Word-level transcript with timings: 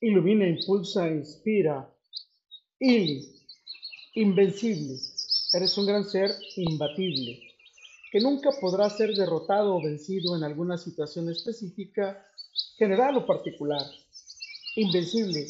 ilumina, 0.00 0.46
impulsa, 0.46 1.08
inspira. 1.08 1.88
Ili, 2.78 3.28
invencible. 4.14 4.98
Eres 5.52 5.76
un 5.76 5.86
gran 5.86 6.04
ser 6.08 6.30
imbatible, 6.56 7.40
que 8.10 8.20
nunca 8.20 8.50
podrá 8.60 8.88
ser 8.88 9.14
derrotado 9.14 9.76
o 9.76 9.82
vencido 9.82 10.36
en 10.36 10.44
alguna 10.44 10.78
situación 10.78 11.28
específica, 11.28 12.24
general 12.78 13.16
o 13.16 13.26
particular. 13.26 13.84
Invencible, 14.76 15.46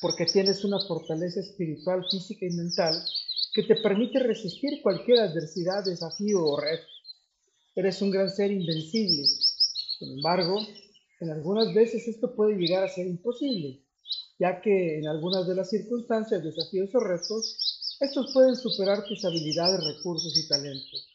porque 0.00 0.26
tienes 0.26 0.64
una 0.64 0.80
fortaleza 0.80 1.40
espiritual, 1.40 2.04
física 2.10 2.46
y 2.46 2.50
mental 2.50 2.94
que 3.52 3.64
te 3.64 3.76
permite 3.76 4.18
resistir 4.20 4.80
cualquier 4.80 5.18
adversidad, 5.18 5.84
desafío 5.84 6.42
o 6.44 6.58
reto. 6.58 6.86
Eres 7.74 8.00
un 8.00 8.10
gran 8.10 8.30
ser 8.30 8.50
invencible. 8.50 9.26
Sin 9.98 10.12
embargo, 10.16 10.58
en 11.20 11.30
algunas 11.30 11.72
veces 11.74 12.08
esto 12.08 12.34
puede 12.34 12.56
llegar 12.56 12.82
a 12.82 12.88
ser 12.88 13.06
imposible, 13.06 13.81
ya 14.38 14.60
que 14.60 14.98
en 14.98 15.06
algunas 15.06 15.46
de 15.46 15.54
las 15.54 15.70
circunstancias, 15.70 16.42
desafíos 16.42 16.94
o 16.94 17.00
retos, 17.00 17.96
estos 18.00 18.32
pueden 18.32 18.56
superar 18.56 19.06
tus 19.06 19.24
habilidades, 19.24 19.84
recursos 19.84 20.36
y 20.36 20.48
talentos. 20.48 21.08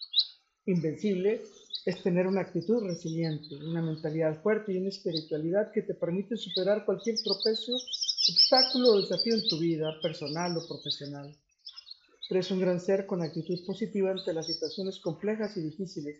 Invencible 0.65 1.41
es 1.85 2.03
tener 2.03 2.27
una 2.27 2.41
actitud 2.41 2.83
resiliente, 2.83 3.55
una 3.55 3.81
mentalidad 3.81 4.41
fuerte 4.41 4.73
y 4.73 4.77
una 4.77 4.89
espiritualidad 4.89 5.71
que 5.71 5.81
te 5.81 5.93
permite 5.93 6.37
superar 6.37 6.85
cualquier 6.85 7.21
tropezo, 7.23 7.73
obstáculo 7.73 8.93
o 8.93 9.01
desafío 9.01 9.35
en 9.35 9.47
tu 9.47 9.57
vida 9.59 9.99
personal 10.01 10.57
o 10.57 10.67
profesional. 10.67 11.33
Eres 12.29 12.51
un 12.51 12.59
gran 12.59 12.81
ser 12.81 13.05
con 13.05 13.21
actitud 13.21 13.65
positiva 13.65 14.11
ante 14.11 14.33
las 14.33 14.47
situaciones 14.47 14.99
complejas 14.99 15.55
y 15.55 15.61
difíciles 15.61 16.17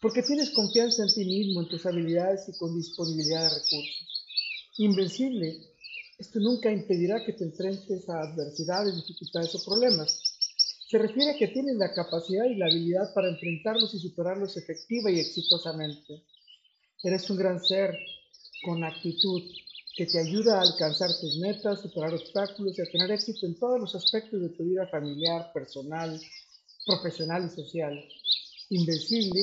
porque 0.00 0.22
tienes 0.22 0.50
confianza 0.50 1.02
en 1.02 1.12
ti 1.12 1.24
mismo, 1.24 1.60
en 1.60 1.68
tus 1.68 1.84
habilidades 1.84 2.48
y 2.48 2.56
con 2.56 2.74
disponibilidad 2.74 3.42
de 3.42 3.60
recursos. 3.60 4.26
Invencible, 4.78 5.60
esto 6.20 6.38
nunca 6.38 6.70
impedirá 6.70 7.24
que 7.24 7.32
te 7.32 7.44
enfrentes 7.44 8.06
a 8.10 8.20
adversidades, 8.20 8.94
dificultades 8.94 9.54
o 9.54 9.64
problemas. 9.64 10.20
Se 10.86 10.98
refiere 10.98 11.30
a 11.30 11.38
que 11.38 11.48
tienes 11.48 11.76
la 11.76 11.94
capacidad 11.94 12.44
y 12.44 12.56
la 12.56 12.66
habilidad 12.66 13.14
para 13.14 13.30
enfrentarlos 13.30 13.94
y 13.94 14.00
superarlos 14.00 14.54
efectiva 14.58 15.10
y 15.10 15.18
exitosamente. 15.18 16.24
Eres 17.02 17.30
un 17.30 17.38
gran 17.38 17.64
ser 17.64 17.96
con 18.62 18.84
actitud 18.84 19.42
que 19.96 20.04
te 20.04 20.18
ayuda 20.18 20.58
a 20.58 20.62
alcanzar 20.62 21.08
tus 21.18 21.38
metas, 21.38 21.80
superar 21.80 22.12
obstáculos 22.12 22.78
y 22.78 22.82
a 22.82 22.90
tener 22.92 23.10
éxito 23.12 23.46
en 23.46 23.58
todos 23.58 23.80
los 23.80 23.94
aspectos 23.94 24.42
de 24.42 24.50
tu 24.50 24.64
vida 24.64 24.86
familiar, 24.88 25.50
personal, 25.54 26.20
profesional 26.84 27.46
y 27.46 27.62
social. 27.62 27.98
Invencible 28.68 29.40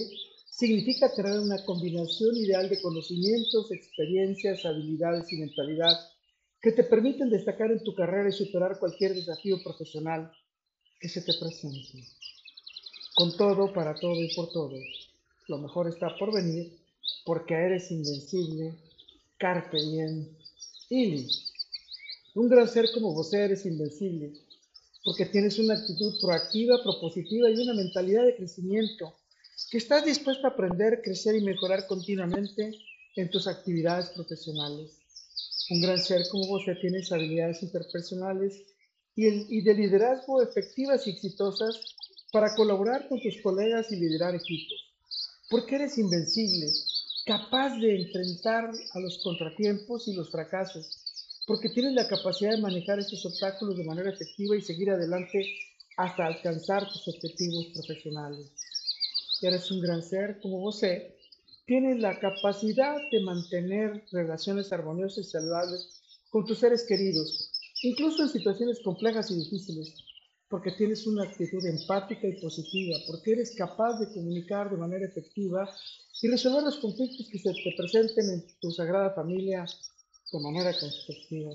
significa 0.52 1.12
tener 1.12 1.40
una 1.40 1.66
combinación 1.66 2.38
ideal 2.38 2.70
de 2.70 2.80
conocimientos, 2.82 3.72
experiencias, 3.72 4.64
habilidades 4.64 5.32
y 5.34 5.38
mentalidad 5.38 5.98
que 6.62 6.72
te 6.72 6.84
permiten 6.84 7.30
destacar 7.30 7.72
en 7.72 7.84
tu 7.84 7.94
carrera 7.94 8.30
y 8.30 8.34
superar 8.34 8.80
cualquier 8.80 9.14
desafío 9.14 9.62
profesional 9.64 10.32
que 11.00 11.10
se 11.10 11.22
te 11.22 11.34
presente. 11.34 12.08
Con 13.16 13.36
todo, 13.36 13.74
para 13.74 13.96
todo 13.96 14.22
y 14.22 14.34
por 14.36 14.52
todo, 14.52 14.80
lo 15.48 15.58
mejor 15.60 15.88
está 15.88 16.16
por 16.18 16.34
venir 16.34 16.78
porque 17.26 17.54
eres 17.54 17.92
invencible, 17.92 18.74
carpe 19.38 19.78
diem, 19.82 20.28
ili. 20.90 21.30
Un 22.36 22.50
gran 22.50 22.68
ser 22.68 22.92
como 22.92 23.14
vos 23.14 23.34
eres 23.34 23.66
invencible 23.66 24.34
porque 25.08 25.26
tienes 25.26 25.58
una 25.58 25.76
actitud 25.76 26.20
proactiva, 26.20 26.84
propositiva 26.84 27.50
y 27.50 27.56
una 27.56 27.74
mentalidad 27.74 28.26
de 28.26 28.36
crecimiento 28.36 29.16
que 29.72 29.78
estás 29.78 30.04
dispuesto 30.04 30.46
a 30.46 30.50
aprender, 30.50 31.02
crecer 31.02 31.36
y 31.36 31.42
mejorar 31.42 31.88
continuamente 31.88 32.78
en 33.16 33.32
tus 33.32 33.48
actividades 33.48 34.10
profesionales. 34.10 35.07
Un 35.70 35.82
gran 35.82 36.02
ser 36.02 36.28
como 36.30 36.48
vos 36.48 36.66
tienes 36.82 37.12
habilidades 37.12 37.62
interpersonales 37.64 38.64
y, 39.16 39.62
de 39.62 39.74
liderazgo 39.74 40.42
efectivas 40.42 41.08
y 41.08 41.12
exitosas 41.12 41.82
para 42.32 42.56
colaborar 42.56 43.08
con 43.10 43.20
tus 43.20 43.42
colegas 43.42 43.92
y 43.92 43.98
liderar 43.98 44.36
equipos. 44.36 44.94
Porque 45.50 45.76
eres 45.76 45.98
invencible, 45.98 46.72
capaz 47.26 47.78
de 47.80 47.96
enfrentar 47.96 48.72
a 48.92 49.00
los 49.00 49.20
contratiempos 49.24 50.08
y 50.08 50.14
los 50.14 50.32
fracasos, 50.32 50.86
porque 51.46 51.70
tienes 51.70 51.94
la 51.94 52.08
capacidad 52.08 52.52
de 52.52 52.62
manejar 52.62 53.00
estos 53.00 53.26
obstáculos 53.26 53.78
de 53.78 53.86
manera 53.86 54.12
efectiva 54.12 54.56
y 54.56 54.62
seguir 54.62 54.92
adelante 54.92 55.46
hasta 55.98 56.26
alcanzar 56.26 56.92
tus 56.92 57.08
objetivos 57.08 57.68
profesionales 57.74 58.48
eres 59.42 59.70
un 59.72 59.82
gran 59.82 60.02
ser 60.02 60.40
como 60.42 60.60
vos, 60.60 60.82
tienes 61.68 62.00
la 62.00 62.18
capacidad 62.18 62.96
de 63.12 63.20
mantener 63.20 64.06
relaciones 64.12 64.72
armoniosas 64.72 65.28
y 65.28 65.30
saludables 65.30 66.02
con 66.30 66.46
tus 66.46 66.60
seres 66.60 66.86
queridos, 66.88 67.52
incluso 67.84 68.24
en 68.24 68.30
situaciones 68.30 68.80
complejas 68.84 69.30
y 69.32 69.36
difíciles, 69.36 69.94
porque 70.50 70.72
tienes 70.72 71.06
una 71.06 71.26
actitud 71.26 71.64
empática 71.66 72.26
y 72.26 72.40
positiva, 72.40 72.98
porque 73.06 73.34
eres 73.34 73.54
capaz 73.56 74.00
de 74.00 74.08
comunicar 74.14 74.72
de 74.72 74.78
manera 74.78 75.06
efectiva 75.06 75.70
y 76.22 76.30
resolver 76.30 76.64
los 76.64 76.78
conflictos 76.78 77.28
que 77.30 77.38
se 77.38 77.52
te 77.52 77.74
presenten 77.78 78.30
en 78.30 78.46
tu 78.62 78.72
sagrada 78.72 79.14
familia 79.14 79.66
de 80.32 80.40
manera 80.40 80.72
constructiva. 80.80 81.52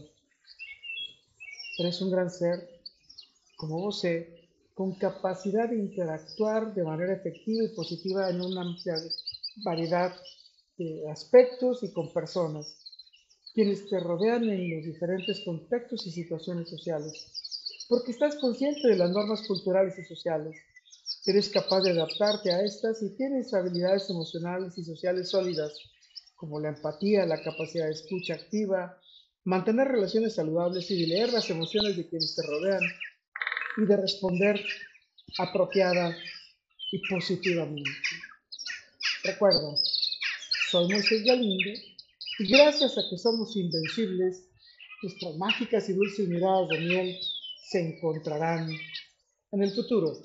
Eres 1.78 2.02
un 2.02 2.10
gran 2.10 2.30
ser, 2.30 2.68
como 3.56 3.80
vos, 3.80 4.02
con 4.74 4.92
capacidad 4.96 5.70
de 5.70 5.78
interactuar 5.78 6.74
de 6.74 6.84
manera 6.84 7.14
efectiva 7.14 7.64
y 7.64 7.74
positiva 7.74 8.28
en 8.28 8.42
una 8.42 8.60
amplia 8.60 8.94
variedad 9.56 10.14
de 10.78 11.10
aspectos 11.10 11.82
y 11.82 11.92
con 11.92 12.12
personas, 12.12 12.78
quienes 13.54 13.88
te 13.88 14.00
rodean 14.00 14.44
en 14.44 14.76
los 14.76 14.84
diferentes 14.84 15.42
contextos 15.44 16.06
y 16.06 16.10
situaciones 16.10 16.68
sociales, 16.70 17.26
porque 17.88 18.12
estás 18.12 18.36
consciente 18.36 18.88
de 18.88 18.96
las 18.96 19.10
normas 19.10 19.42
culturales 19.46 19.98
y 19.98 20.04
sociales, 20.04 20.56
eres 21.26 21.48
capaz 21.50 21.82
de 21.82 21.90
adaptarte 21.90 22.52
a 22.52 22.62
estas 22.62 23.02
y 23.02 23.16
tienes 23.16 23.52
habilidades 23.54 24.08
emocionales 24.10 24.76
y 24.78 24.84
sociales 24.84 25.30
sólidas, 25.30 25.72
como 26.34 26.58
la 26.58 26.70
empatía, 26.70 27.26
la 27.26 27.42
capacidad 27.42 27.86
de 27.86 27.92
escucha 27.92 28.34
activa, 28.34 28.98
mantener 29.44 29.88
relaciones 29.88 30.34
saludables 30.34 30.90
y 30.90 31.00
de 31.00 31.06
leer 31.08 31.32
las 31.32 31.48
emociones 31.50 31.96
de 31.96 32.08
quienes 32.08 32.34
te 32.34 32.42
rodean 32.42 32.82
y 33.76 33.86
de 33.86 33.96
responder 33.96 34.60
apropiada 35.38 36.16
y 36.90 36.98
positivamente. 37.08 37.90
Recuerda, 39.24 39.76
soy 40.70 40.88
Moisés 40.88 41.24
Galindo 41.24 41.70
y 42.40 42.48
gracias 42.48 42.98
a 42.98 43.02
que 43.08 43.16
somos 43.16 43.56
invencibles, 43.56 44.48
nuestras 45.00 45.36
mágicas 45.36 45.88
y 45.88 45.92
dulces 45.92 46.28
miradas 46.28 46.68
de 46.70 46.78
miel 46.80 47.20
se 47.70 47.80
encontrarán 47.88 48.68
en 49.52 49.62
el 49.62 49.70
futuro. 49.70 50.20